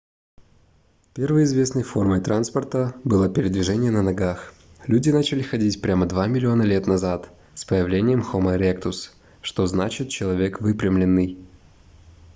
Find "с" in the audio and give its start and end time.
7.53-7.65